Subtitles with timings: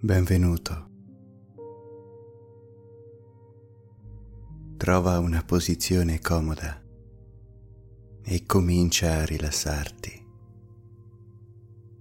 [0.00, 0.90] Benvenuto.
[4.76, 6.80] Trova una posizione comoda
[8.22, 10.24] e comincia a rilassarti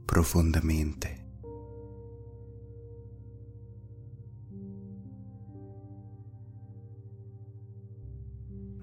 [0.05, 1.25] profondamente.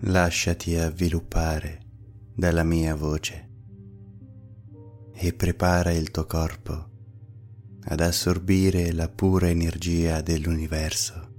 [0.00, 1.86] Lasciati avviluppare
[2.34, 3.50] dalla mia voce
[5.12, 6.93] e prepara il tuo corpo
[7.86, 11.32] ad assorbire la pura energia dell'universo.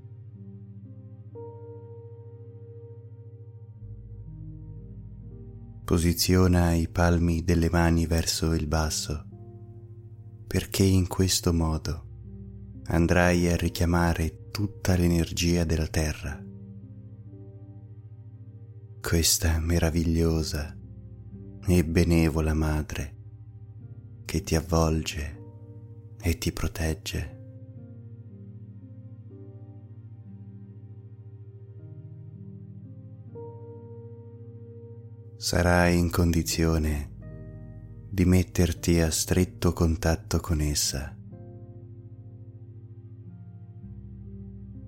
[5.83, 9.25] Posiziona i palmi delle mani verso il basso,
[10.47, 12.03] perché in questo modo
[12.85, 16.43] andrai a richiamare tutta l'energia della terra.
[19.01, 20.75] Questa meravigliosa
[21.67, 23.15] e benevola madre
[24.25, 25.34] che ti avvolge
[26.25, 27.33] e ti protegge.
[35.37, 37.11] Sarai in condizione
[38.09, 41.15] di metterti a stretto contatto con essa.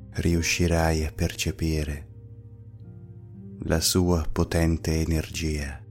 [0.09, 2.08] Riuscirai a percepire
[3.65, 5.86] la sua potente energia.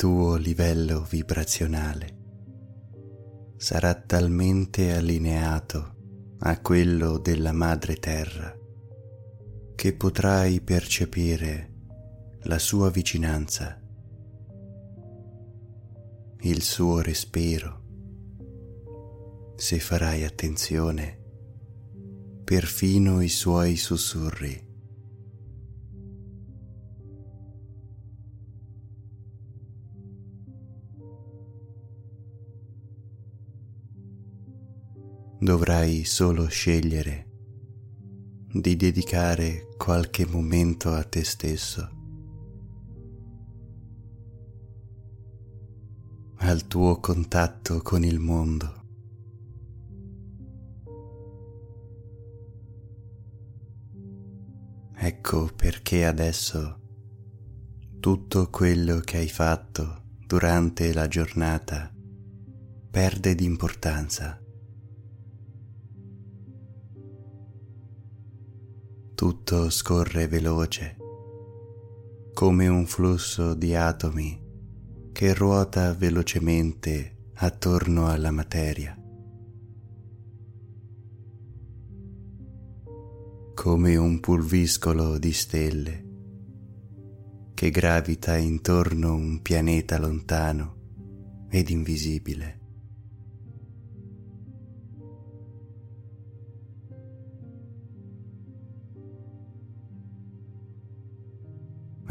[0.00, 2.16] Tuo livello vibrazionale
[3.58, 5.94] sarà talmente allineato
[6.38, 8.50] a quello della madre terra
[9.74, 11.74] che potrai percepire
[12.44, 13.78] la sua vicinanza,
[16.40, 17.82] il suo respiro,
[19.56, 21.18] se farai attenzione,
[22.42, 24.69] perfino i suoi sussurri.
[35.40, 37.28] Dovrai solo scegliere
[38.52, 41.90] di dedicare qualche momento a te stesso,
[46.40, 48.78] al tuo contatto con il mondo.
[54.96, 56.80] Ecco perché adesso
[57.98, 61.90] tutto quello che hai fatto durante la giornata
[62.90, 64.39] perde di importanza.
[69.20, 70.96] Tutto scorre veloce,
[72.32, 74.40] come un flusso di atomi
[75.12, 78.94] che ruota velocemente attorno alla materia.
[83.52, 86.04] come un pulviscolo di stelle
[87.52, 92.59] che gravita intorno a un pianeta lontano ed invisibile.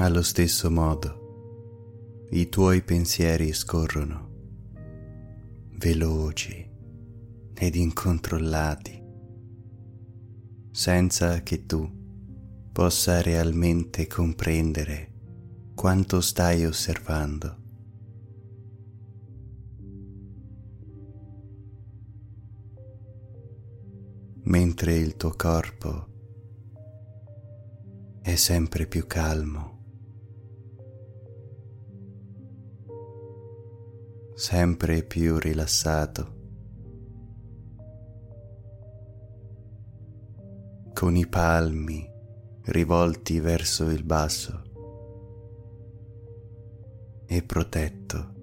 [0.01, 4.29] Allo stesso modo, i tuoi pensieri scorrono,
[5.71, 6.65] veloci
[7.53, 9.03] ed incontrollati,
[10.71, 11.85] senza che tu
[12.71, 15.11] possa realmente comprendere
[15.75, 17.57] quanto stai osservando.
[24.43, 26.07] Mentre il tuo corpo
[28.21, 29.78] è sempre più calmo
[34.39, 36.37] sempre più rilassato,
[40.93, 42.09] con i palmi
[42.67, 44.61] rivolti verso il basso
[47.25, 48.33] e protetto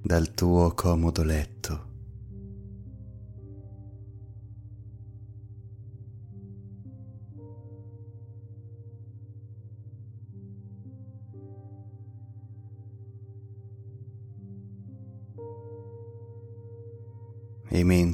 [0.00, 1.87] dal tuo comodo letto.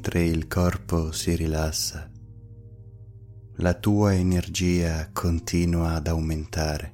[0.04, 2.10] Mentre il corpo si rilassa,
[3.56, 6.92] la tua energia continua ad aumentare.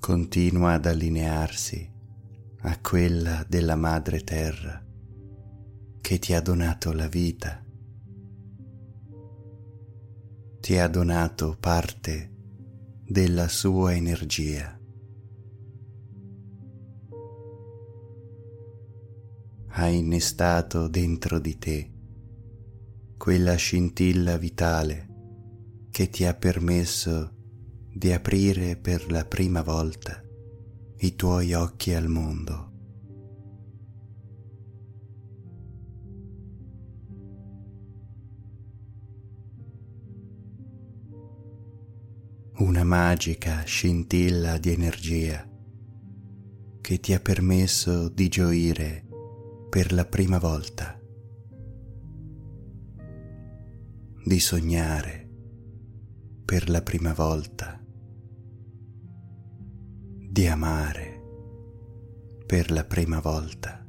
[0.00, 1.92] Continua ad allinearsi
[2.60, 4.82] a quella della Madre Terra
[6.00, 7.62] che ti ha donato la vita,
[10.60, 12.30] ti ha donato parte
[13.04, 14.81] della sua energia.
[19.74, 21.90] Ha innestato dentro di te
[23.16, 25.08] quella scintilla vitale
[25.90, 27.32] che ti ha permesso
[27.90, 30.22] di aprire per la prima volta
[30.98, 32.70] i tuoi occhi al mondo.
[42.58, 45.48] Una magica scintilla di energia
[46.80, 49.06] che ti ha permesso di gioire
[49.72, 51.00] per la prima volta,
[54.22, 55.30] di sognare
[56.44, 57.82] per la prima volta
[60.28, 61.22] di amare
[62.46, 63.82] per la prima volta.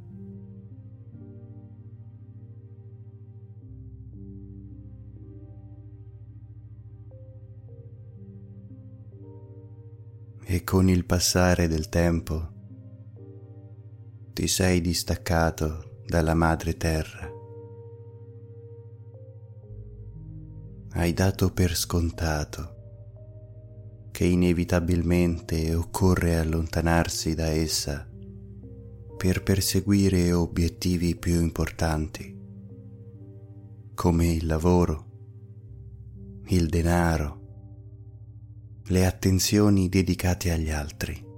[10.45, 12.52] E con il passare del tempo
[14.33, 17.29] ti sei distaccato dalla madre terra.
[20.93, 22.71] Hai dato per scontato
[24.11, 28.09] che inevitabilmente occorre allontanarsi da essa
[29.15, 32.35] per perseguire obiettivi più importanti,
[33.93, 37.41] come il lavoro, il denaro,
[38.85, 41.32] le attenzioni dedicate agli altri.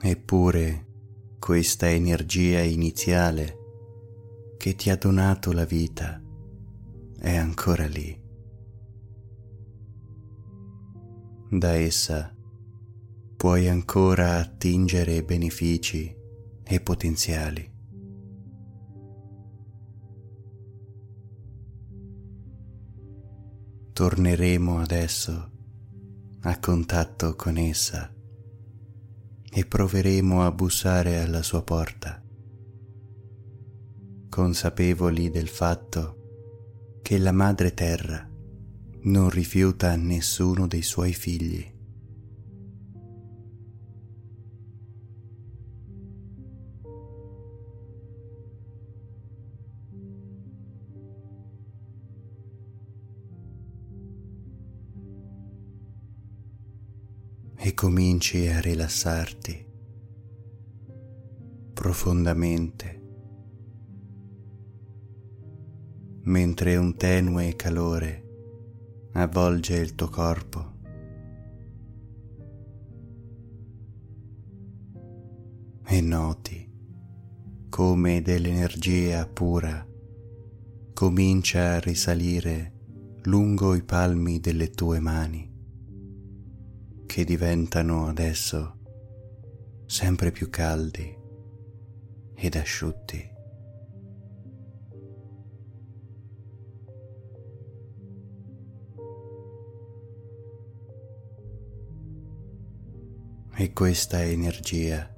[0.00, 0.86] Eppure
[1.40, 3.56] questa energia iniziale
[4.56, 6.22] che ti ha donato la vita
[7.18, 8.16] è ancora lì.
[11.50, 12.32] Da essa
[13.36, 16.14] puoi ancora attingere benefici
[16.62, 17.72] e potenziali.
[23.92, 25.50] Torneremo adesso
[26.42, 28.12] a contatto con essa
[29.58, 32.22] e proveremo a bussare alla sua porta,
[34.28, 38.24] consapevoli del fatto che la madre terra
[39.00, 41.77] non rifiuta nessuno dei suoi figli.
[57.60, 59.66] E cominci a rilassarti
[61.74, 63.02] profondamente
[66.22, 70.72] mentre un tenue calore avvolge il tuo corpo.
[75.84, 76.70] E noti
[77.68, 79.86] come dell'energia pura
[80.94, 82.72] comincia a risalire
[83.22, 85.48] lungo i palmi delle tue mani,
[87.08, 88.74] che diventano adesso
[89.86, 91.16] sempre più caldi
[92.34, 93.36] ed asciutti.
[103.60, 105.12] e questa energia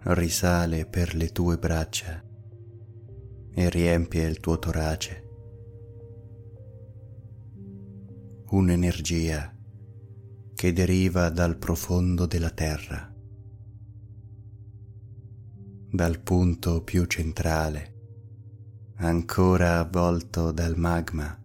[0.00, 2.20] risale per le tue braccia
[3.54, 5.28] e riempie il tuo torace.
[8.48, 9.56] Un'energia
[10.62, 13.12] che deriva dal profondo della terra,
[15.90, 17.94] dal punto più centrale,
[18.98, 21.36] ancora avvolto dal magma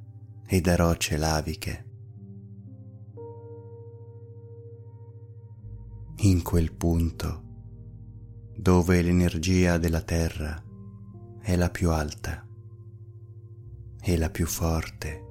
[0.46, 1.86] e da rocce laviche.
[6.20, 7.44] in quel punto
[8.56, 10.64] dove l'energia della terra
[11.42, 12.46] è la più alta
[14.00, 15.27] e la più forte.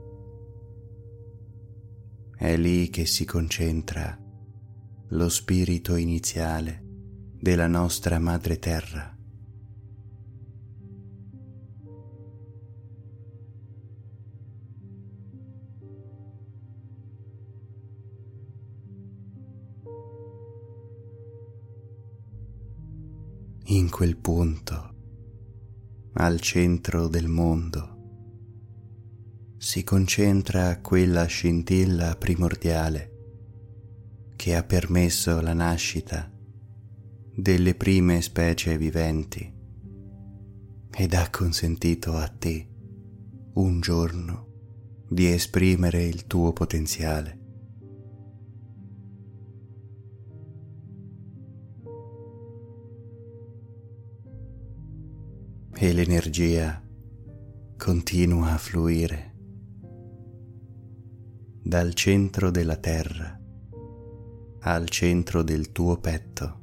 [2.37, 4.17] È lì che si concentra
[5.09, 6.83] lo spirito iniziale
[7.33, 9.17] della nostra madre terra.
[23.69, 24.95] in quel punto,
[26.15, 27.96] al centro del mondo,
[29.59, 33.13] si concentra quella scintilla primordiale
[34.37, 36.31] che ha permesso la nascita
[37.35, 39.53] delle prime specie viventi
[40.91, 42.69] ed ha consentito a te
[43.55, 44.47] un giorno
[45.09, 47.45] di esprimere il tuo potenziale.
[55.79, 56.83] e l'energia
[57.77, 59.36] continua a fluire
[61.67, 63.37] dal centro della terra
[64.61, 66.61] al centro del tuo petto.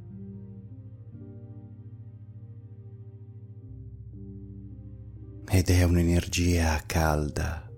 [5.46, 7.70] Ed è un'energia calda,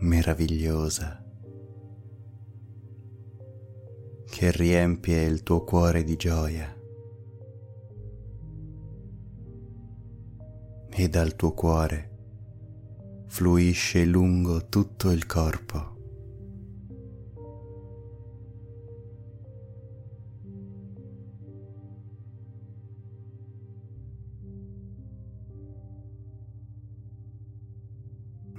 [0.00, 1.24] meravigliosa,
[4.28, 6.76] che riempie il tuo cuore di gioia.
[10.92, 12.09] E dal tuo cuore
[13.30, 15.98] fluisce lungo tutto il corpo.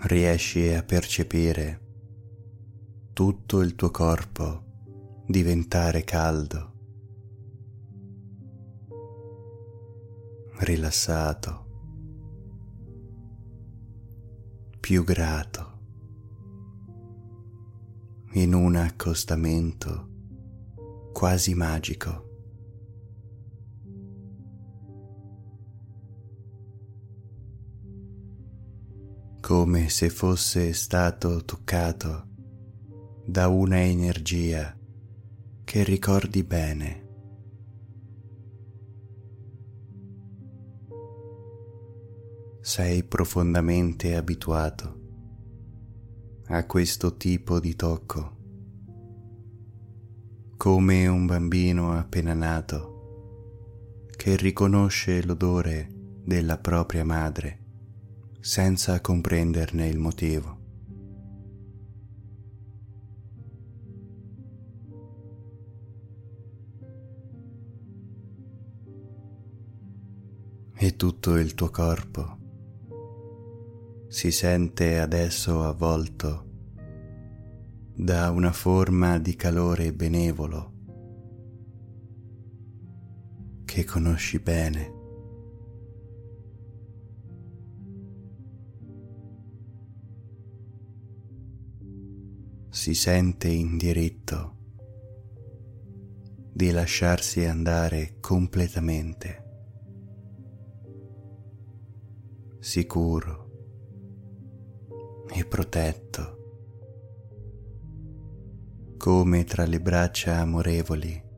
[0.04, 1.80] Riesci a percepire
[3.12, 4.64] tutto il tuo corpo
[5.28, 6.74] diventare caldo,
[10.60, 11.71] rilassato
[14.92, 15.80] più grato
[18.34, 20.10] in un accostamento
[21.14, 22.28] quasi magico.
[29.40, 32.28] come se fosse stato toccato
[33.26, 34.78] da una energia
[35.64, 37.01] che ricordi bene.
[42.64, 45.00] Sei profondamente abituato
[46.46, 48.38] a questo tipo di tocco,
[50.58, 55.88] come un bambino appena nato che riconosce l'odore
[56.24, 57.58] della propria madre
[58.42, 60.60] senza comprenderne il motivo.
[70.76, 72.41] E tutto il tuo corpo
[74.12, 76.46] si sente adesso avvolto
[77.96, 80.74] da una forma di calore benevolo
[83.64, 85.00] che conosci bene.
[92.68, 94.58] Si sente in diritto
[96.52, 99.44] di lasciarsi andare completamente,
[102.60, 103.41] sicuro
[105.34, 106.40] e protetto,
[108.98, 111.30] come tra le braccia amorevoli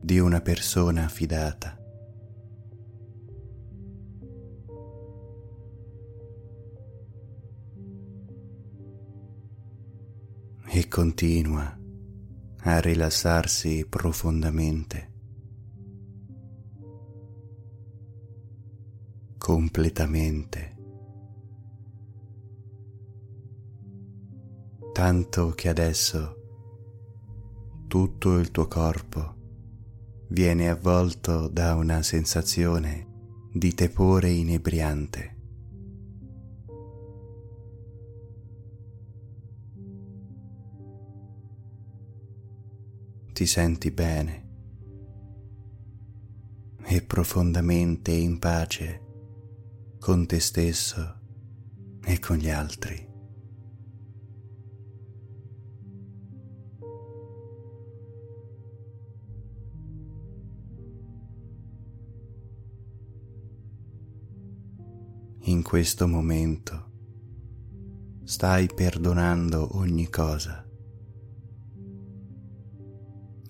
[0.00, 1.78] di una persona fidata.
[10.74, 11.78] E continua
[12.64, 15.10] a rilassarsi profondamente,
[19.38, 20.71] completamente.
[25.04, 26.36] Tanto che adesso
[27.88, 29.34] tutto il tuo corpo
[30.28, 35.36] viene avvolto da una sensazione di tepore inebriante.
[43.32, 44.50] Ti senti bene
[46.84, 49.00] e profondamente in pace
[49.98, 51.18] con te stesso
[52.04, 53.10] e con gli altri.
[65.62, 66.90] Questo momento.
[68.24, 70.64] Stai perdonando ogni cosa,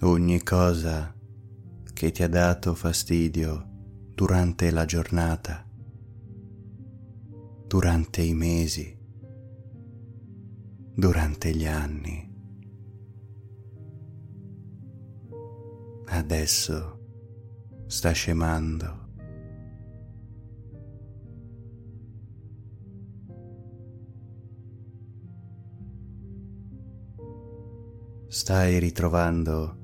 [0.01, 1.15] ogni cosa
[1.93, 3.69] che ti ha dato fastidio
[4.15, 5.69] durante la giornata,
[7.67, 8.99] durante i mesi,
[10.95, 12.31] durante gli anni.
[16.07, 17.01] Adesso
[17.87, 19.02] sta scemando
[28.33, 29.77] stai ritrovando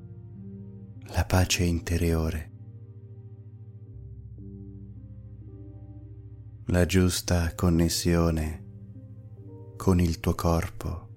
[1.09, 2.53] la pace interiore,
[6.69, 8.65] la giusta connessione
[9.77, 11.09] con il tuo corpo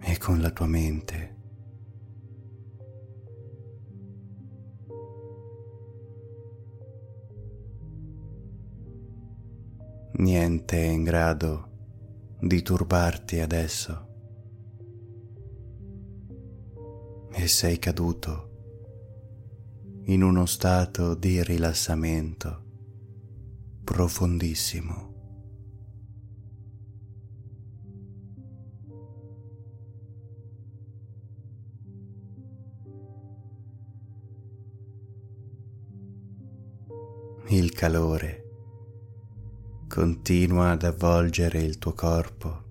[0.00, 1.36] e con la tua mente.
[10.18, 14.09] Niente è in grado di turbarti adesso.
[17.32, 18.48] E sei caduto
[20.04, 22.64] in uno stato di rilassamento
[23.84, 25.08] profondissimo.
[37.48, 38.44] Il calore
[39.88, 42.68] continua ad avvolgere il tuo corpo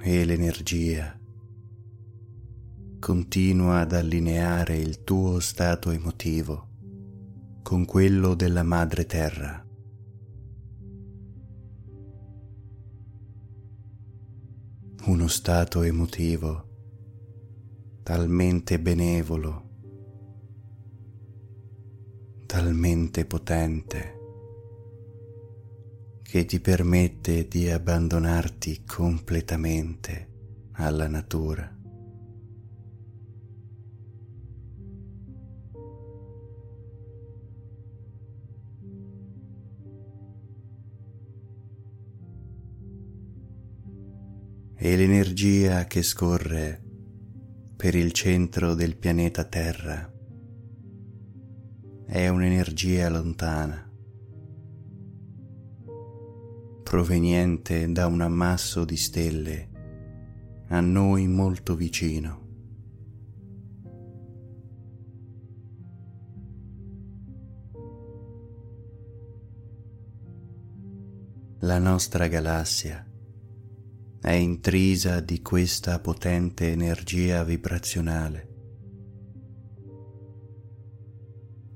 [0.00, 1.17] e l'energia
[3.08, 6.68] continua ad allineare il tuo stato emotivo
[7.62, 9.66] con quello della madre terra.
[15.06, 16.68] Uno stato emotivo
[18.02, 19.70] talmente benevolo,
[22.44, 24.18] talmente potente,
[26.20, 31.77] che ti permette di abbandonarti completamente alla natura.
[44.80, 46.80] E l'energia che scorre
[47.76, 50.08] per il centro del pianeta Terra
[52.06, 53.90] è un'energia lontana,
[56.84, 59.68] proveniente da un ammasso di stelle
[60.68, 62.46] a noi molto vicino.
[71.62, 73.07] La nostra galassia
[74.20, 78.48] è intrisa di questa potente energia vibrazionale,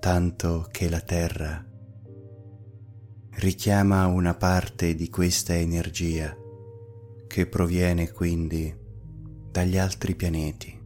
[0.00, 1.64] tanto che la Terra
[3.34, 6.36] richiama una parte di questa energia
[7.28, 8.76] che proviene quindi
[9.50, 10.80] dagli altri pianeti,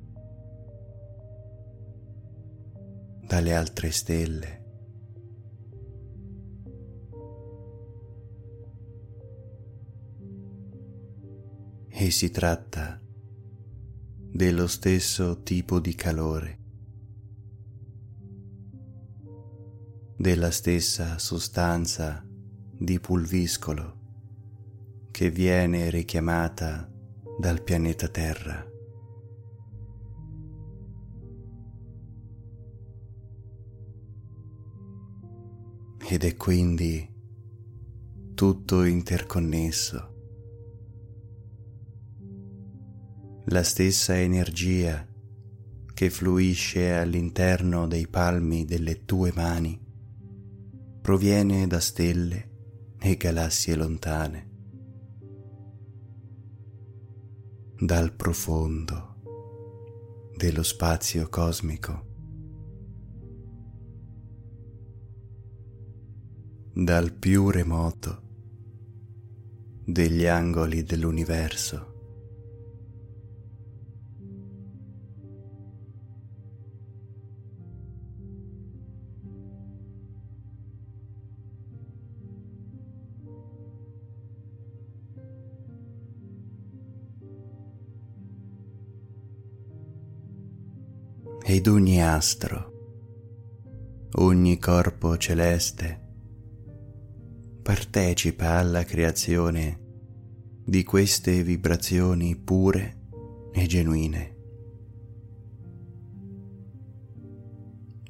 [3.26, 4.55] dalle altre stelle
[11.98, 13.00] e si tratta
[14.30, 16.58] dello stesso tipo di calore,
[20.18, 22.22] della stessa sostanza
[22.78, 24.00] di pulviscolo
[25.10, 26.86] che viene richiamata
[27.40, 28.62] dal pianeta Terra.
[36.08, 37.10] Ed è quindi
[38.34, 40.15] tutto interconnesso
[43.50, 45.06] la stessa energia
[45.94, 49.80] che fluisce all'interno dei palmi delle tue mani
[51.00, 52.50] proviene da stelle
[52.98, 54.50] e galassie lontane,
[57.78, 59.14] dal profondo
[60.36, 62.04] dello spazio cosmico,
[66.74, 68.22] dal più remoto
[69.84, 71.94] degli angoli dell'universo.
[91.48, 92.72] Ed ogni astro,
[94.14, 96.00] ogni corpo celeste
[97.62, 99.78] partecipa alla creazione
[100.64, 103.02] di queste vibrazioni pure
[103.52, 104.36] e genuine,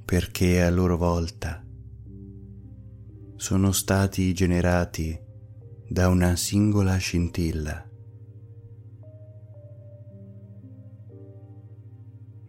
[0.07, 1.63] perché a loro volta
[3.37, 5.15] sono stati generati
[5.87, 7.87] da una singola scintilla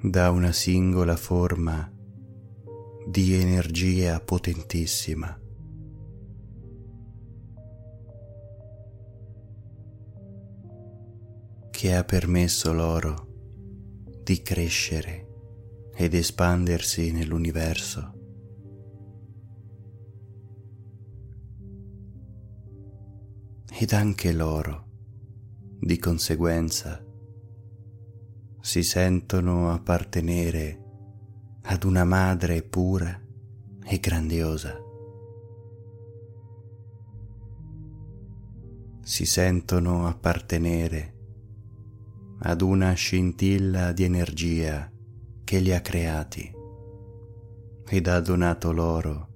[0.10, 1.92] da una singola forma
[3.08, 5.42] di energia potentissima.
[11.70, 13.28] che ha permesso loro
[14.24, 15.28] di crescere
[15.94, 18.14] ed espandersi nell'universo.
[23.80, 24.88] Ed anche loro,
[25.80, 27.07] di conseguenza,
[28.68, 30.84] si sentono appartenere
[31.62, 33.18] ad una madre pura
[33.82, 34.78] e grandiosa.
[39.04, 41.14] Si sentono appartenere
[42.40, 44.92] ad una scintilla di energia
[45.46, 46.52] che li ha creati
[47.88, 49.30] ed ha donato loro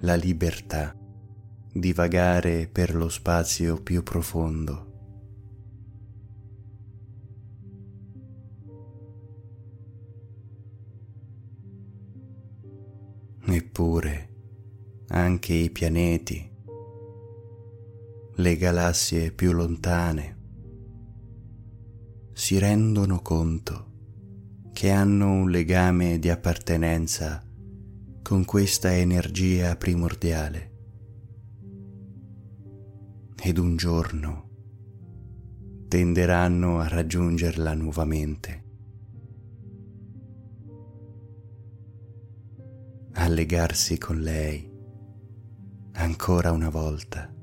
[0.00, 0.94] la libertà
[1.72, 4.87] di vagare per lo spazio più profondo
[13.50, 14.28] Eppure
[15.08, 16.46] anche i pianeti,
[18.34, 20.36] le galassie più lontane,
[22.34, 23.86] si rendono conto
[24.74, 27.42] che hanno un legame di appartenenza
[28.22, 30.72] con questa energia primordiale.
[33.42, 34.50] Ed un giorno
[35.88, 38.66] tenderanno a raggiungerla nuovamente,
[43.20, 44.64] a legarsi con lei
[45.94, 47.34] ancora una volta.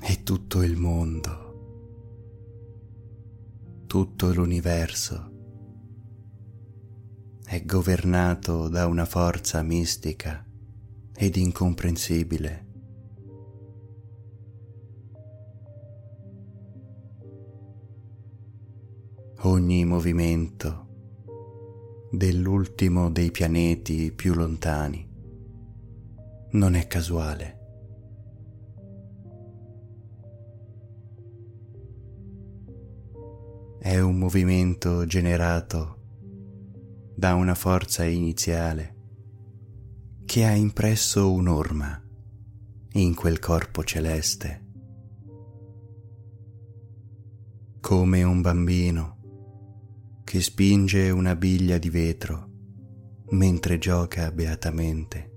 [0.00, 1.46] E tutto il mondo,
[3.86, 5.36] tutto l'universo
[7.44, 10.44] è governato da una forza mistica
[11.14, 12.67] ed incomprensibile.
[19.42, 20.86] Ogni movimento
[22.10, 25.08] dell'ultimo dei pianeti più lontani
[26.50, 27.58] non è casuale.
[33.78, 35.98] È un movimento generato
[37.14, 38.96] da una forza iniziale
[40.24, 42.02] che ha impresso un'orma
[42.94, 44.66] in quel corpo celeste.
[47.80, 49.17] Come un bambino
[50.28, 52.50] che spinge una biglia di vetro
[53.30, 55.30] mentre gioca beatamente.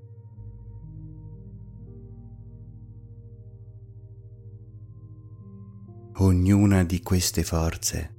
[6.15, 8.15] Ognuna di queste forze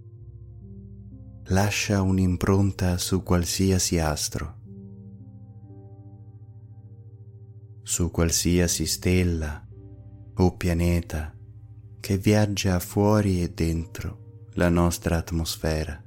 [1.49, 4.61] lascia un'impronta su qualsiasi astro,
[7.83, 9.69] su qualsiasi stella
[10.37, 11.37] o pianeta
[12.01, 16.02] che viaggia fuori e dentro la nostra atmosfera.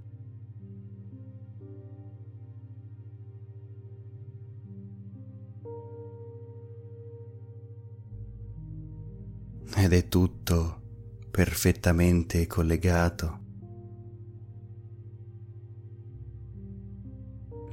[9.86, 10.82] Ed è tutto
[11.30, 13.40] perfettamente collegato.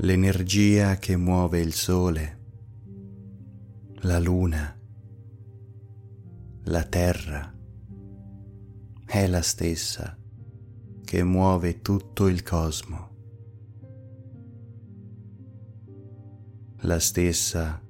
[0.00, 2.40] L'energia che muove il sole,
[4.00, 4.78] la luna,
[6.64, 7.50] la terra,
[9.06, 10.14] è la stessa
[11.02, 13.08] che muove tutto il cosmo,
[16.80, 17.82] la stessa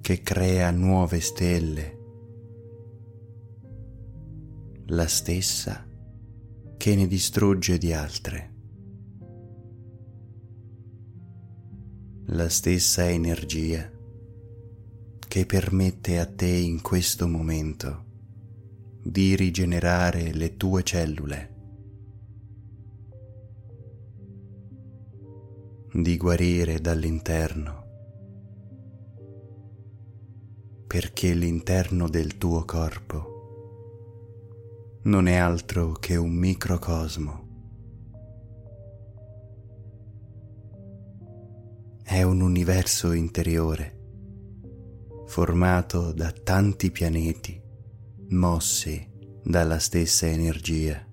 [0.00, 1.93] che crea nuove stelle,
[4.86, 5.86] la stessa
[6.76, 8.52] che ne distrugge di altre.
[12.28, 13.90] la stessa energia
[15.28, 18.04] che permette a te in questo momento
[19.02, 21.54] di rigenerare le tue cellule,
[25.92, 27.82] di guarire dall'interno,
[30.86, 33.33] perché l'interno del tuo corpo
[35.04, 37.42] non è altro che un microcosmo
[42.02, 44.00] è un universo interiore
[45.26, 47.60] formato da tanti pianeti
[48.30, 49.06] mossi
[49.42, 51.06] dalla stessa energia.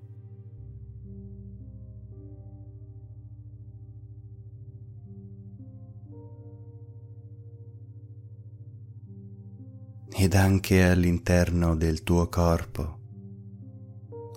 [10.14, 13.00] Ed anche all'interno del tuo corpo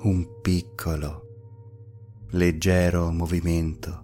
[0.05, 4.03] un piccolo, leggero movimento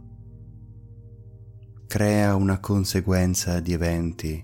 [1.86, 4.44] crea una conseguenza di eventi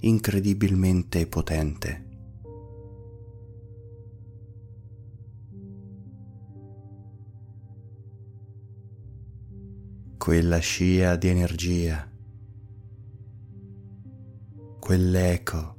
[0.00, 2.06] incredibilmente potente.
[10.16, 12.10] Quella scia di energia,
[14.80, 15.76] quell'eco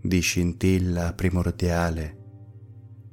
[0.00, 2.19] di scintilla primordiale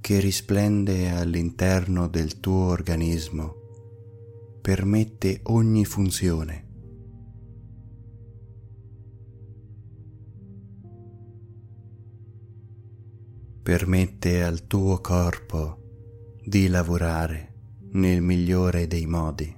[0.08, 3.56] che risplende all'interno del tuo organismo
[4.62, 6.66] permette ogni funzione
[13.62, 17.56] permette al tuo corpo di lavorare
[17.92, 19.57] nel migliore dei modi.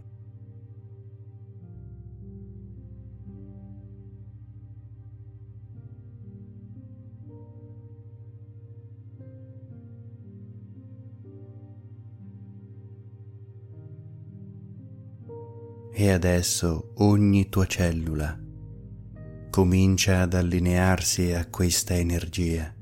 [16.01, 18.39] E adesso ogni tua cellula
[19.49, 22.73] comincia ad allinearsi a questa energia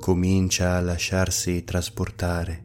[0.00, 2.64] comincia a lasciarsi trasportare.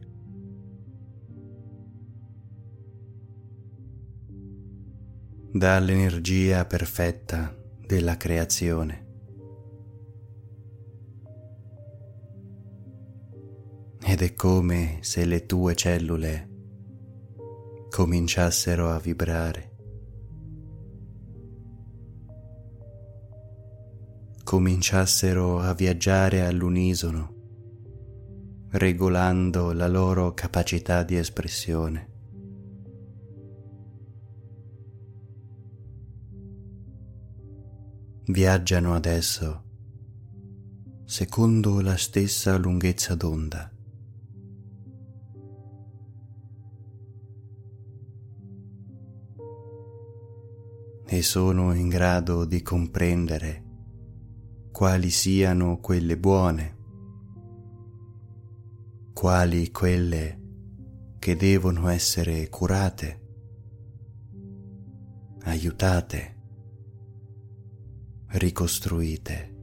[5.52, 9.09] dall'energia perfetta della creazione.
[14.10, 16.50] Ed è come se le tue cellule
[17.92, 19.76] cominciassero a vibrare.
[24.44, 27.36] Cominciassero a viaggiare all'unisono,
[28.72, 32.10] regolando la loro capacità di espressione.
[38.26, 39.66] Viaggiano adesso
[41.06, 43.72] secondo la stessa lunghezza d'onda.
[51.12, 53.64] E sono in grado di comprendere
[54.72, 56.78] quali siano quelle buone,
[59.12, 60.40] quali quelle
[61.18, 63.22] che devono essere curate,
[65.46, 66.38] aiutate,
[68.28, 69.59] ricostruite.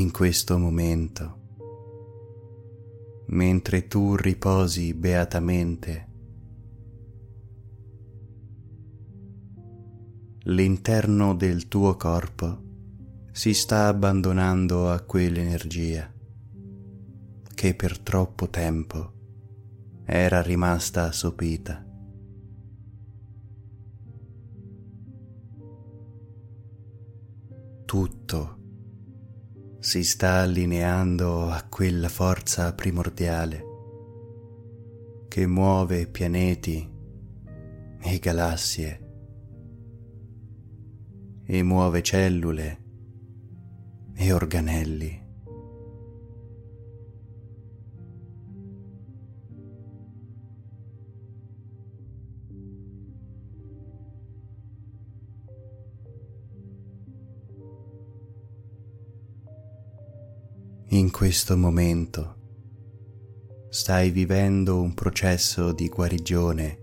[0.00, 1.38] In questo momento,
[3.26, 6.08] mentre tu riposi beatamente,
[10.44, 12.62] l'interno del tuo corpo
[13.30, 16.10] si sta abbandonando a quell'energia
[17.54, 19.12] che per troppo tempo
[20.06, 21.84] era rimasta assopita.
[27.84, 28.59] Tutto
[29.80, 33.64] si sta allineando a quella forza primordiale
[35.26, 36.86] che muove pianeti
[38.02, 39.08] e galassie
[41.46, 42.82] e muove cellule
[44.14, 45.19] e organelli.
[60.92, 62.38] In questo momento
[63.70, 66.78] stai vivendo un processo di guarigione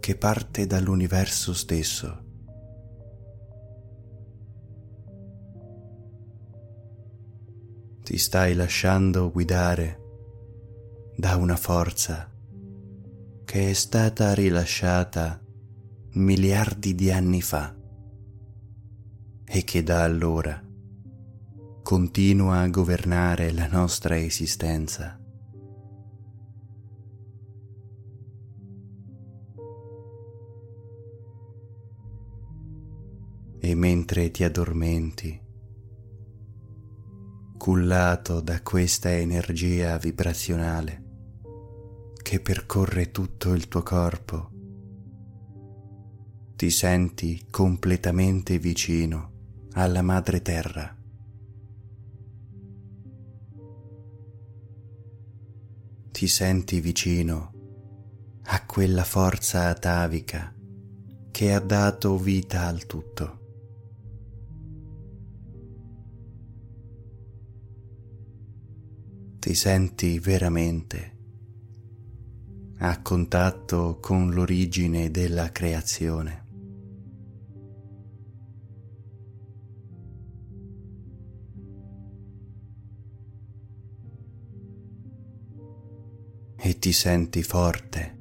[0.00, 2.24] che parte dall'universo stesso.
[8.04, 10.00] Ti stai lasciando guidare
[11.14, 12.32] da una forza
[13.44, 15.38] che è stata rilasciata
[16.12, 17.76] miliardi di anni fa
[19.44, 20.67] e che da allora
[21.88, 25.18] continua a governare la nostra esistenza.
[33.58, 35.40] E mentre ti addormenti,
[37.56, 41.04] cullato da questa energia vibrazionale
[42.20, 44.50] che percorre tutto il tuo corpo,
[46.54, 50.97] ti senti completamente vicino alla madre terra.
[56.18, 60.52] Ti senti vicino a quella forza atavica
[61.30, 63.38] che ha dato vita al tutto.
[69.38, 71.18] Ti senti veramente
[72.78, 76.37] a contatto con l'origine della creazione.
[86.68, 88.18] E ti senti forte.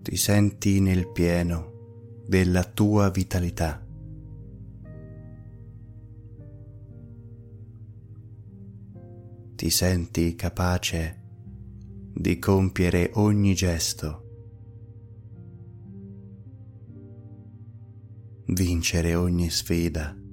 [0.00, 3.86] Ti senti nel pieno della tua vitalità.
[9.56, 11.22] Ti senti capace
[12.14, 14.22] di compiere ogni gesto,
[18.46, 20.27] vincere ogni sfida.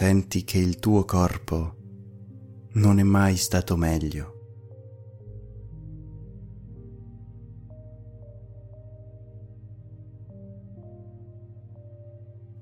[0.00, 1.76] Senti che il tuo corpo
[2.72, 4.38] non è mai stato meglio.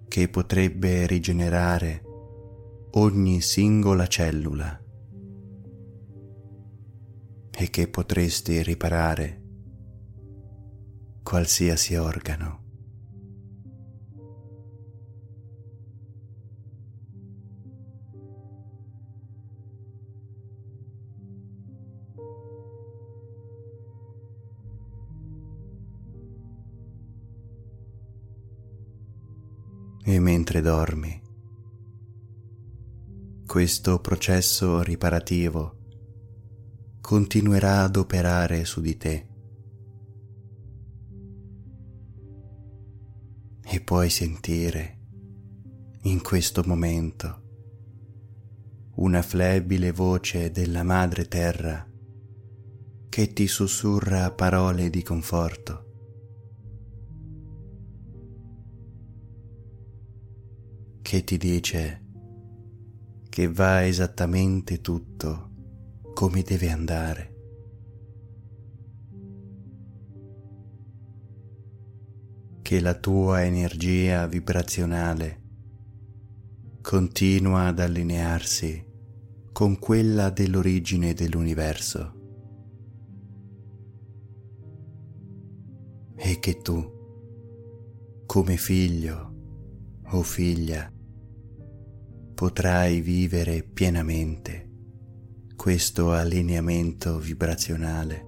[0.09, 2.03] che potrebbe rigenerare
[2.95, 4.83] ogni singola cellula
[7.53, 9.43] e che potresti riparare
[11.23, 12.68] qualsiasi organo.
[30.49, 31.23] Mentre dormi,
[33.47, 35.77] questo processo riparativo
[37.03, 39.27] continuerà ad operare su di te
[43.63, 44.99] e puoi sentire
[46.05, 47.43] in questo momento
[48.95, 51.87] una flebile voce della madre terra
[53.11, 55.88] che ti sussurra parole di conforto.
[61.09, 62.05] Che ti dice
[63.31, 65.53] che va esattamente tutto
[66.13, 67.35] come deve andare.
[72.61, 75.43] Che la tua energia vibrazionale
[76.83, 78.85] continua ad allinearsi
[79.51, 82.13] con quella dell'origine dell'universo
[86.17, 89.37] e che tu, come figlio
[90.11, 90.93] o figlia,
[92.39, 94.71] potrai vivere pienamente
[95.57, 98.27] questo allineamento vibrazionale.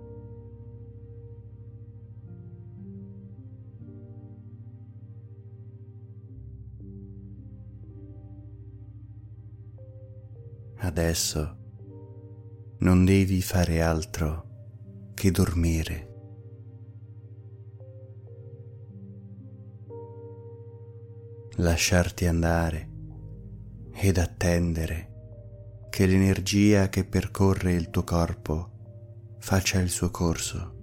[10.78, 11.56] Adesso
[12.80, 16.08] non devi fare altro che dormire.
[21.58, 22.89] Lasciarti andare
[24.02, 25.08] ed attendere
[25.90, 30.78] che l'energia che percorre il tuo corpo faccia il suo corso.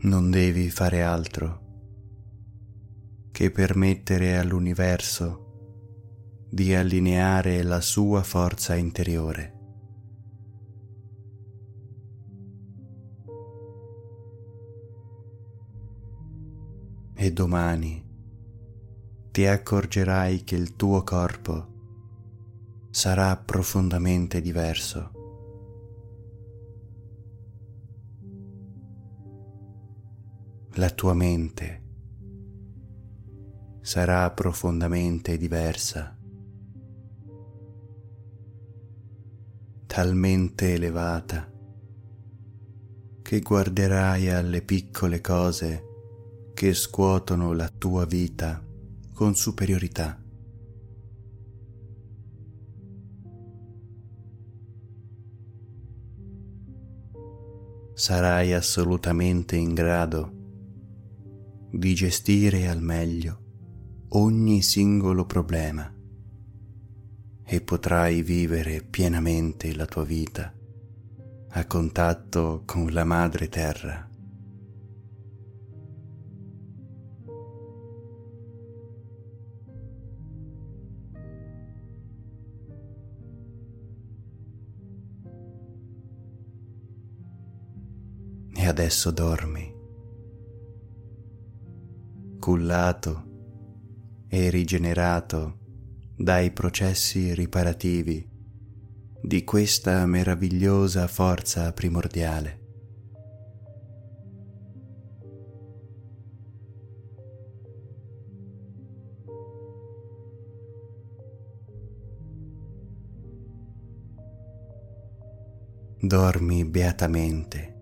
[0.00, 1.66] Non devi fare altro
[3.30, 9.57] che permettere all'universo di allineare la sua forza interiore.
[17.20, 18.00] E domani
[19.32, 25.10] ti accorgerai che il tuo corpo sarà profondamente diverso.
[30.74, 31.82] La tua mente
[33.80, 36.16] sarà profondamente diversa,
[39.86, 41.52] talmente elevata
[43.22, 45.87] che guarderai alle piccole cose
[46.58, 48.60] che scuotono la tua vita
[49.12, 50.20] con superiorità.
[57.94, 60.32] Sarai assolutamente in grado
[61.70, 63.38] di gestire al meglio
[64.08, 65.94] ogni singolo problema
[67.44, 70.52] e potrai vivere pienamente la tua vita
[71.50, 74.07] a contatto con la madre terra.
[88.68, 89.74] Adesso dormi,
[92.38, 93.24] cullato
[94.28, 95.58] e rigenerato
[96.16, 98.28] dai processi riparativi
[99.22, 102.56] di questa meravigliosa forza primordiale.
[116.00, 117.77] Dormi beatamente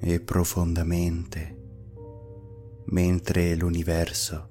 [0.00, 1.56] e profondamente,
[2.86, 4.48] mentre l'universo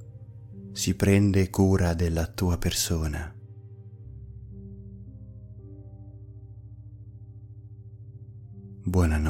[0.72, 3.34] si prende cura della tua persona.
[8.84, 9.29] Buonanotte.